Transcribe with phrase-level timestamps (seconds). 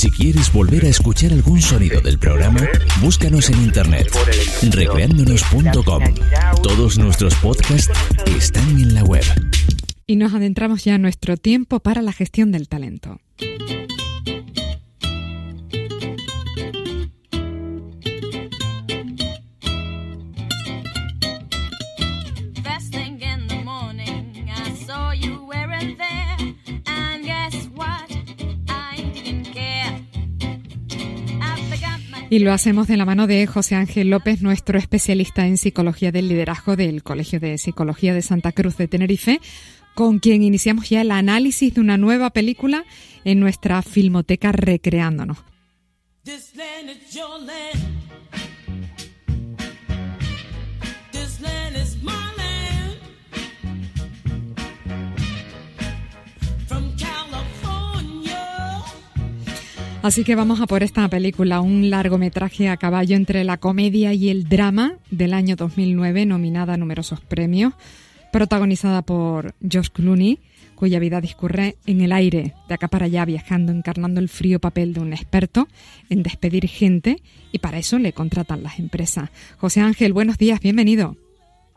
[0.00, 2.66] Si quieres volver a escuchar algún sonido del programa,
[3.02, 4.10] búscanos en internet
[4.70, 6.02] recreándonos.com.
[6.62, 7.90] Todos nuestros podcasts
[8.24, 9.22] están en la web.
[10.06, 13.20] Y nos adentramos ya en nuestro tiempo para la gestión del talento.
[32.32, 36.28] Y lo hacemos de la mano de José Ángel López, nuestro especialista en psicología del
[36.28, 39.40] liderazgo del Colegio de Psicología de Santa Cruz de Tenerife,
[39.96, 42.84] con quien iniciamos ya el análisis de una nueva película
[43.24, 45.38] en nuestra filmoteca Recreándonos.
[60.02, 64.30] Así que vamos a por esta película, un largometraje a caballo entre la comedia y
[64.30, 67.74] el drama del año 2009, nominada a numerosos premios,
[68.32, 70.38] protagonizada por Josh Clooney,
[70.74, 74.94] cuya vida discurre en el aire, de acá para allá, viajando, encarnando el frío papel
[74.94, 75.68] de un experto
[76.08, 77.22] en despedir gente,
[77.52, 79.28] y para eso le contratan las empresas.
[79.58, 81.18] José Ángel, buenos días, bienvenido.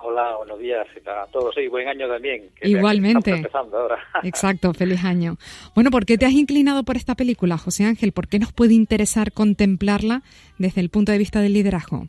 [0.05, 2.51] Hola, buenos días a todos y buen año también.
[2.61, 3.31] Igualmente.
[3.31, 4.03] Empezando ahora.
[4.23, 5.37] Exacto, feliz año.
[5.75, 8.11] Bueno, ¿por qué te has inclinado por esta película, José Ángel?
[8.11, 10.21] ¿Por qué nos puede interesar contemplarla
[10.57, 12.07] desde el punto de vista del liderazgo?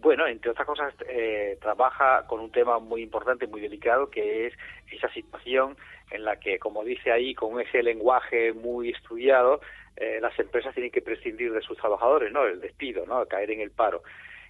[0.00, 4.54] Bueno, entre otras cosas, eh, trabaja con un tema muy importante, muy delicado, que es
[4.90, 5.76] esa situación
[6.10, 9.60] en la que, como dice ahí, con ese lenguaje muy estudiado,
[9.98, 12.46] eh, las empresas tienen que prescindir de sus trabajadores, ¿no?
[12.46, 13.26] El despido, ¿no?
[13.26, 14.02] Caer en el paro.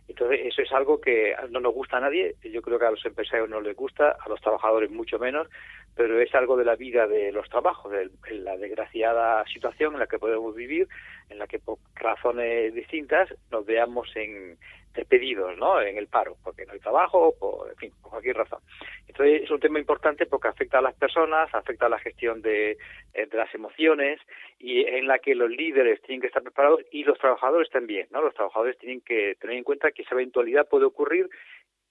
[0.08, 3.04] Entonces, eso es algo que no nos gusta a nadie, yo creo que a los
[3.04, 5.48] empresarios no les gusta, a los trabajadores mucho menos,
[5.96, 10.06] pero es algo de la vida de los trabajos, de, la desgraciada situación en la
[10.06, 10.86] que podemos vivir,
[11.28, 14.58] en la que por razones distintas nos veamos en,
[14.97, 15.80] despedidos, ¿no?
[15.80, 18.60] En el paro, porque no hay trabajo, por, en fin, por cualquier razón.
[19.06, 22.72] Entonces es un tema importante porque afecta a las personas, afecta a la gestión de,
[23.15, 24.20] eh, de las emociones
[24.59, 28.22] y en la que los líderes tienen que estar preparados y los trabajadores también, ¿no?
[28.22, 31.28] Los trabajadores tienen que tener en cuenta que esa eventualidad puede ocurrir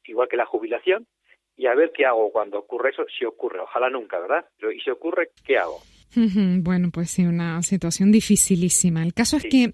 [0.05, 1.07] igual que la jubilación
[1.57, 4.45] y a ver qué hago cuando ocurre eso, si ocurre, ojalá nunca, ¿verdad?
[4.59, 5.79] Pero y si ocurre, ¿qué hago?
[6.63, 9.03] Bueno, pues sí, una situación dificilísima.
[9.03, 9.73] El caso es que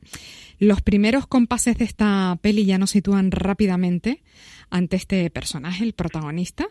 [0.62, 4.22] los primeros compases de esta peli ya nos sitúan rápidamente
[4.70, 6.68] ante este personaje, el protagonista.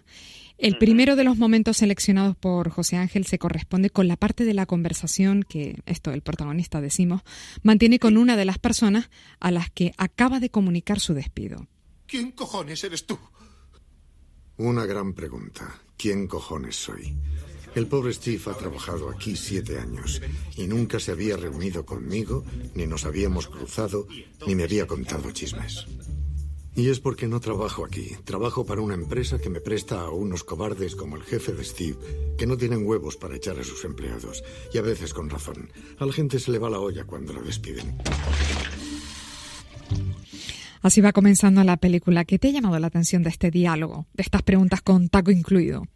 [0.59, 4.55] El primero de los momentos seleccionados por José Ángel se corresponde con la parte de
[4.55, 7.23] la conversación que, esto el protagonista decimos,
[7.65, 11.67] mantiene con una de las personas a las que acaba de comunicar su despido.
[12.07, 13.19] ¿Quién cojones eres tú?
[14.57, 15.81] Una gran pregunta.
[15.97, 17.12] ¿Quién cojones soy?
[17.75, 20.21] El pobre Steve ha trabajado aquí siete años
[20.57, 22.45] y nunca se había reunido conmigo,
[22.75, 24.09] ni nos habíamos cruzado,
[24.47, 25.87] ni me había contado chismes.
[26.75, 28.17] Y es porque no trabajo aquí.
[28.25, 31.97] Trabajo para una empresa que me presta a unos cobardes como el jefe de Steve,
[32.39, 34.43] que no tienen huevos para echar a sus empleados.
[34.73, 35.71] Y a veces con razón.
[35.99, 37.99] A la gente se le va la olla cuando la despiden.
[40.83, 42.25] Así va comenzando la película.
[42.25, 45.87] ¿Qué te ha llamado la atención de este diálogo, de estas preguntas con taco incluido?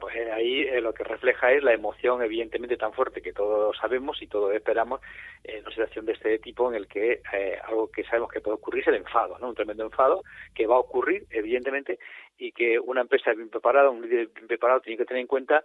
[0.00, 3.76] Pues eh, ahí eh, lo que refleja es la emoción evidentemente tan fuerte que todos
[3.76, 5.00] sabemos y todos esperamos
[5.44, 8.56] en una situación de este tipo en el que eh, algo que sabemos que puede
[8.56, 9.48] ocurrir es el enfado, ¿no?
[9.48, 10.22] Un tremendo enfado
[10.54, 11.98] que va a ocurrir evidentemente
[12.38, 15.64] y que una empresa bien preparada, un líder bien preparado tiene que tener en cuenta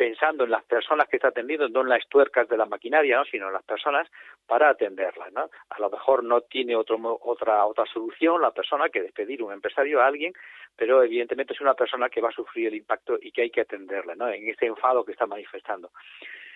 [0.00, 3.24] pensando en las personas que está atendiendo, no en las tuercas de la maquinaria, ¿no?
[3.26, 4.08] sino en las personas
[4.46, 5.30] para atenderlas.
[5.30, 5.50] ¿no?
[5.68, 10.00] A lo mejor no tiene otro, otra, otra solución la persona que despedir un empresario
[10.00, 10.32] a alguien,
[10.74, 13.60] pero evidentemente es una persona que va a sufrir el impacto y que hay que
[13.60, 14.26] atenderla ¿no?
[14.30, 15.90] en ese enfado que está manifestando.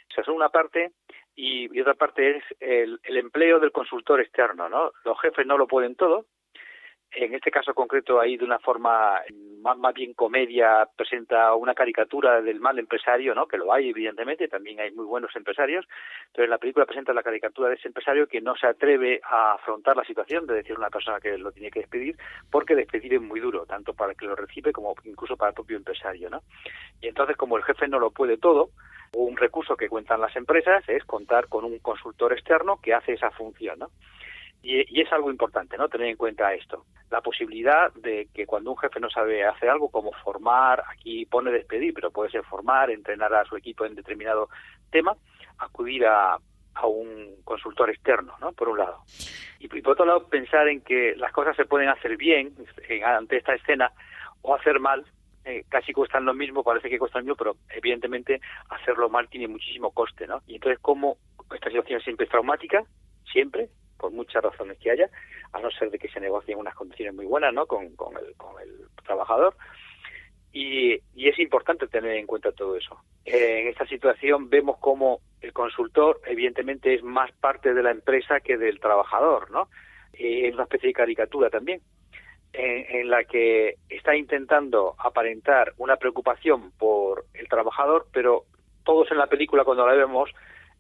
[0.09, 0.93] Esa es una parte
[1.37, 4.71] y, y otra parte es el, el empleo del consultor externo.
[4.71, 4.93] ¿no?
[5.05, 6.25] Los jefes no lo pueden todo,
[7.17, 9.21] en este caso concreto, ahí de una forma
[9.63, 13.47] más, bien comedia, presenta una caricatura del mal empresario, ¿no?
[13.47, 15.87] que lo hay evidentemente, también hay muy buenos empresarios,
[16.33, 19.55] pero en la película presenta la caricatura de ese empresario que no se atreve a
[19.55, 22.17] afrontar la situación de decir a una persona que lo tiene que despedir,
[22.51, 25.55] porque despedir es muy duro, tanto para el que lo recibe como incluso para el
[25.55, 26.29] propio empresario.
[26.29, 26.43] ¿no?
[27.01, 28.71] Y entonces, como el jefe no lo puede todo,
[29.15, 33.31] un recurso que cuentan las empresas es contar con un consultor externo que hace esa
[33.31, 33.79] función.
[33.79, 33.91] ¿no?
[34.65, 35.89] Y, es algo importante, ¿no?
[35.89, 36.87] Tener en cuenta esto.
[37.15, 41.53] La posibilidad de que cuando un jefe no sabe hacer algo, como formar, aquí pone
[41.53, 44.49] despedir, pero puede ser formar, entrenar a su equipo en determinado
[44.91, 45.17] tema,
[45.59, 46.37] acudir a,
[46.75, 48.51] a un consultor externo, ¿no?
[48.51, 49.05] Por un lado.
[49.61, 52.53] Y, por otro lado, pensar en que las cosas se pueden hacer bien
[53.05, 53.93] ante esta escena
[54.43, 55.05] o hacer mal,
[55.45, 58.41] eh, casi cuestan lo mismo, parece que cuestan lo mismo, pero evidentemente
[58.71, 60.43] hacerlo mal tiene muchísimo coste, ¿no?
[60.49, 61.19] Y entonces, ¿cómo
[61.55, 62.83] esta situación siempre es traumática,
[63.31, 63.69] siempre,
[64.05, 65.09] por muchas razones que haya,
[65.55, 67.65] a no ser de que se negocien unas condiciones muy buenas ¿no?
[67.65, 69.57] con, el, con el trabajador.
[70.53, 72.99] Y, y, es importante tener en cuenta todo eso.
[73.25, 78.59] En esta situación vemos como el consultor, evidentemente, es más parte de la empresa que
[78.59, 79.71] del trabajador, ¿no?
[80.13, 81.81] Es una especie de caricatura también,
[82.53, 88.45] en, la que está intentando aparentar una preocupación por el trabajador, pero
[88.85, 90.31] todos en la película, cuando la vemos,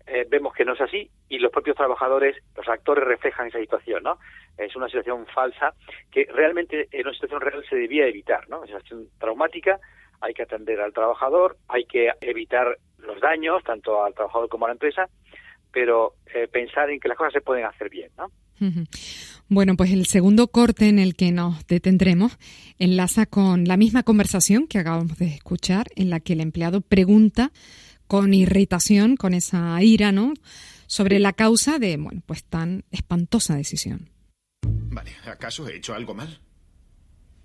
[0.06, 4.02] eh, vemos que no es así y los propios trabajadores, los actores reflejan esa situación,
[4.02, 4.18] ¿no?
[4.58, 5.74] Es una situación falsa
[6.10, 8.64] que realmente en una situación real se debía evitar, ¿no?
[8.64, 9.80] Es una situación traumática,
[10.20, 14.68] hay que atender al trabajador, hay que evitar los daños, tanto al trabajador como a
[14.68, 15.08] la empresa,
[15.72, 18.30] pero eh, pensar en que las cosas se pueden hacer bien, ¿no?
[19.48, 22.38] Bueno, pues el segundo corte en el que nos detendremos
[22.78, 27.50] enlaza con la misma conversación que acabamos de escuchar, en la que el empleado pregunta
[28.06, 30.34] con irritación, con esa ira, ¿no?
[30.86, 34.10] Sobre la causa de, bueno, pues tan espantosa decisión.
[34.62, 36.40] Vale, ¿acaso he hecho algo mal?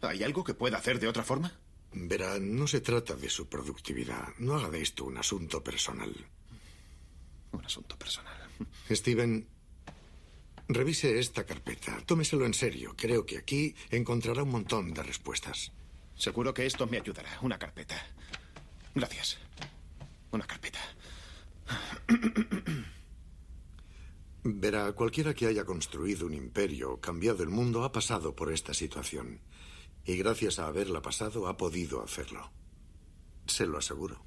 [0.02, 1.52] ¿Hay algo que pueda hacer de otra forma?
[1.92, 4.30] Verá, no se trata de su productividad.
[4.38, 6.14] No haga de esto un asunto personal.
[7.52, 8.38] Un asunto personal.
[8.90, 9.48] Steven,
[10.68, 11.98] revise esta carpeta.
[12.06, 12.94] Tómeselo en serio.
[12.96, 15.72] Creo que aquí encontrará un montón de respuestas.
[16.16, 17.40] Seguro que esto me ayudará.
[17.42, 17.96] Una carpeta.
[18.94, 19.40] Gracias.
[20.32, 20.80] Una carpeta.
[24.44, 29.42] Verá, cualquiera que haya construido un imperio, cambiado el mundo, ha pasado por esta situación.
[30.06, 32.50] Y gracias a haberla pasado, ha podido hacerlo.
[33.46, 34.24] Se lo aseguro.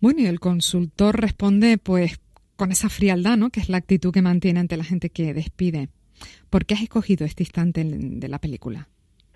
[0.00, 2.20] Bueno, y el consultor responde, pues,
[2.56, 3.50] con esa frialdad, ¿no?
[3.50, 5.88] Que es la actitud que mantiene ante la gente que despide.
[6.48, 8.88] ¿Por qué has escogido este instante de la película?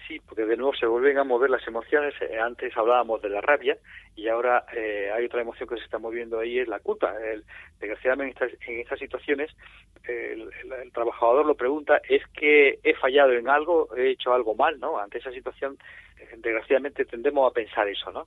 [0.06, 2.14] Sí, porque de nuevo se vuelven a mover las emociones.
[2.20, 3.76] Eh, antes hablábamos de la rabia
[4.16, 7.14] y ahora eh, hay otra emoción que se está moviendo ahí, es la culpa.
[7.22, 7.44] El,
[7.78, 9.54] desgraciadamente en estas, en estas situaciones
[10.04, 10.50] el,
[10.92, 14.80] trabajador lo pregunta, ¿es que he fallado en algo, he hecho algo mal?
[14.80, 14.98] ¿no?
[14.98, 15.76] Ante esa situación,
[16.18, 18.26] eh, desgraciadamente tendemos a pensar eso, ¿no?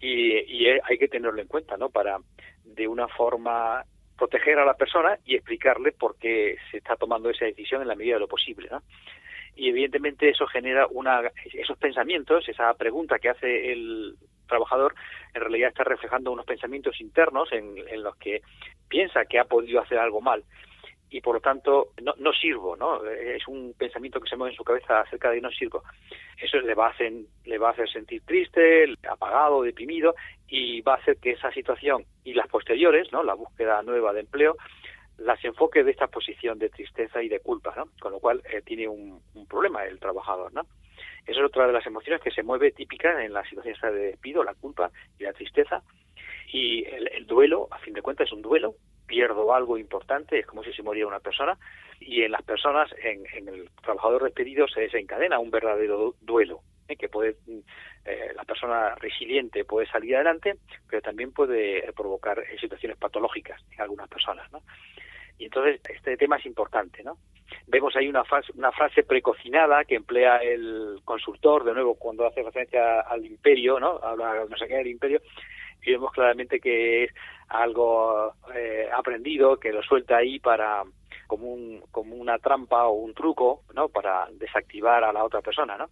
[0.00, 1.88] Y, y hay que tenerlo en cuenta, ¿no?
[1.88, 2.18] Para,
[2.64, 3.84] de una forma,
[4.18, 7.94] proteger a la persona y explicarle por qué se está tomando esa decisión en la
[7.94, 8.82] medida de lo posible, ¿no?
[9.54, 11.20] y evidentemente eso genera una
[11.52, 14.16] esos pensamientos esa pregunta que hace el
[14.52, 14.94] trabajador
[15.34, 18.42] en realidad está reflejando unos pensamientos internos en, en los que
[18.88, 20.44] piensa que ha podido hacer algo mal
[21.12, 23.04] y por lo tanto no, no sirvo, ¿no?
[23.04, 25.82] Es un pensamiento que se mueve en su cabeza acerca de no sirvo.
[26.40, 27.12] Eso le va a hacer,
[27.44, 30.14] le va a hacer sentir triste, apagado, deprimido
[30.48, 33.22] y va a hacer que esa situación y las posteriores, ¿no?
[33.22, 34.56] La búsqueda nueva de empleo
[35.18, 37.84] las enfoque de esta posición de tristeza y de culpa, ¿no?
[38.00, 40.62] Con lo cual eh, tiene un, un, problema el trabajador, ¿no?
[41.26, 44.42] Esa es otra de las emociones que se mueve típica en la situación de despido,
[44.42, 45.82] la culpa y la tristeza.
[46.52, 48.74] Y el, el, duelo, a fin de cuentas, es un duelo.
[49.06, 51.56] Pierdo algo importante, es como si se muriera una persona.
[52.00, 56.96] Y en las personas, en, en el trabajador despedido, se desencadena un verdadero duelo, ¿eh?
[56.96, 57.36] que puede
[58.04, 60.56] eh, la persona resiliente puede salir adelante,
[60.88, 64.62] pero también puede provocar situaciones patológicas en algunas personas, ¿no?
[65.38, 67.18] Y entonces este tema es importante, ¿no?
[67.66, 68.22] Vemos ahí una
[68.54, 73.98] una frase precocinada que emplea el consultor, de nuevo, cuando hace referencia al imperio, ¿no?
[74.02, 75.20] Habla no sé qué del imperio,
[75.84, 77.10] y vemos claramente que es
[77.48, 80.82] algo eh, aprendido, que lo suelta ahí para
[81.26, 83.88] como un como una trampa o un truco, ¿no?
[83.88, 85.88] Para desactivar a la otra persona, ¿no?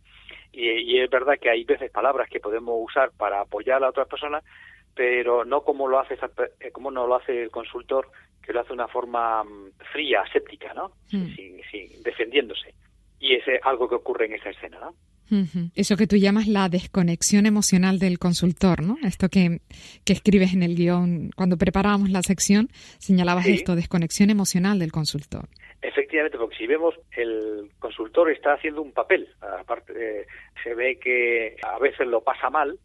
[0.52, 3.90] Y, y es verdad que hay veces palabras que podemos usar para apoyar a la
[3.90, 4.42] otra persona,
[4.94, 6.18] pero no como lo hace
[6.60, 8.08] eh, como no lo hace el consultor
[8.44, 10.92] que lo hace de una forma mm, fría, séptica, ¿no?
[11.12, 11.34] Mm.
[11.34, 12.74] Sin, sin, defendiéndose.
[13.18, 14.94] Y es algo que ocurre en esa escena, ¿no?
[15.76, 18.96] Eso que tú llamas la desconexión emocional del consultor, ¿no?
[19.04, 19.60] Esto que,
[20.04, 22.68] que escribes en el guion, cuando preparábamos la sección,
[22.98, 23.52] señalabas sí.
[23.52, 25.48] esto, desconexión emocional del consultor.
[25.82, 29.28] Efectivamente, porque si vemos, el consultor está haciendo un papel.
[29.40, 30.26] Aparte, eh,
[30.62, 32.78] se ve que a veces lo pasa mal,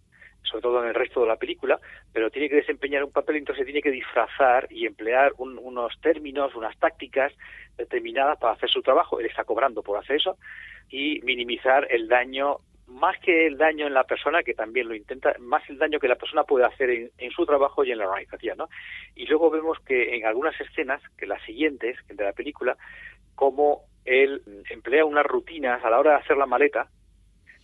[0.45, 1.79] sobre todo en el resto de la película,
[2.13, 6.55] pero tiene que desempeñar un papel, entonces tiene que disfrazar y emplear un, unos términos,
[6.55, 7.33] unas tácticas
[7.77, 9.19] determinadas para hacer su trabajo.
[9.19, 10.37] Él está cobrando por hacer eso
[10.89, 15.35] y minimizar el daño, más que el daño en la persona, que también lo intenta,
[15.39, 18.07] más el daño que la persona puede hacer en, en su trabajo y en la
[18.07, 18.57] organización.
[18.57, 18.69] ¿no?
[19.15, 22.77] Y luego vemos que en algunas escenas, que las siguientes de la película,
[23.33, 26.87] como él emplea unas rutinas a la hora de hacer la maleta,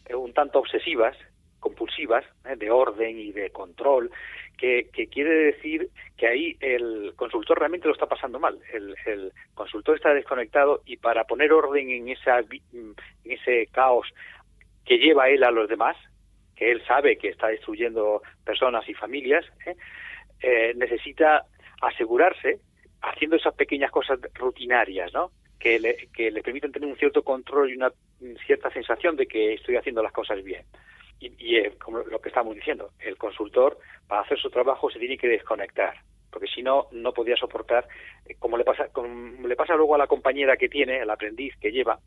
[0.08, 1.16] eh, un tanto obsesivas,
[1.62, 2.58] compulsivas, ¿eh?
[2.58, 4.12] de orden y de control,
[4.58, 5.88] que, quiere decir
[6.18, 8.60] que ahí el consultor realmente lo está pasando mal.
[8.74, 14.08] El, el, consultor está desconectado y para poner orden en, esa, en ese caos
[14.86, 15.96] que lleva él a los demás,
[16.56, 19.76] que él sabe que está destruyendo personas y familias, ¿eh?
[20.44, 21.46] Eh, necesita
[21.82, 22.60] asegurarse
[23.02, 25.32] haciendo esas pequeñas cosas rutinarias, ¿no?
[25.60, 27.92] Que le, que le permiten tener un cierto control y una
[28.46, 30.64] cierta sensación de que estoy haciendo las cosas bien.
[31.22, 35.18] Y, y como lo que estamos diciendo, el consultor para hacer su trabajo se tiene
[35.18, 35.96] que desconectar
[36.32, 37.88] porque si no, no podía soportar,
[38.26, 41.54] eh, como le pasa, como le pasa luego a la compañera que tiene, el aprendiz
[41.60, 42.00] que lleva,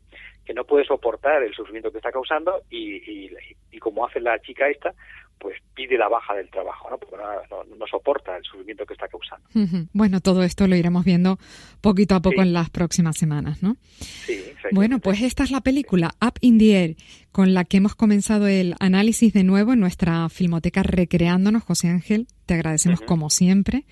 [0.43, 3.31] que no puede soportar el sufrimiento que está causando y, y,
[3.71, 4.93] y como hace la chica esta,
[5.39, 6.97] pues pide la baja del trabajo, ¿no?
[6.97, 9.47] Porque no, soporta el sufrimiento que está causando.
[9.93, 11.37] Bueno, todo esto lo iremos viendo
[11.81, 13.77] poquito a poco en las próximas semanas, ¿no?
[13.99, 16.95] Sí, bueno, pues esta es la película Up in the Air,
[17.31, 21.63] con la que hemos comenzado el análisis de nuevo en nuestra filmoteca recreándonos.
[21.63, 23.85] José Ángel, te agradecemos como siempre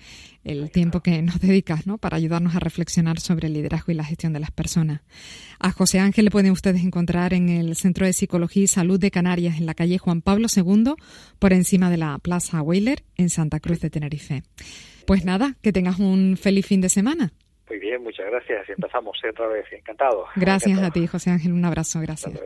[0.44, 1.98] el tiempo que nos dedicas, ¿no?
[1.98, 5.00] Para ayudarnos a reflexionar sobre el liderazgo y la gestión de las personas.
[5.58, 9.10] A José Ángel le pueden ustedes encontrar en el Centro de Psicología y Salud de
[9.10, 10.94] Canarias, en la calle Juan Pablo II,
[11.38, 14.42] por encima de la Plaza Weiler, en Santa Cruz de Tenerife.
[15.06, 17.32] Pues nada, que tengas un feliz fin de semana.
[17.68, 18.68] Muy bien, muchas gracias.
[18.68, 19.64] Empezamos otra vez.
[19.72, 20.26] Encantado.
[20.36, 21.52] Gracias a ti, José Ángel.
[21.52, 22.00] Un abrazo.
[22.00, 22.38] Gracias.